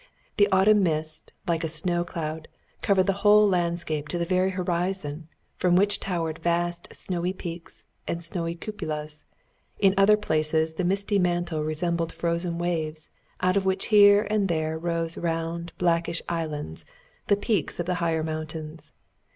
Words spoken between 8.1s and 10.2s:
snowy cupolas; in other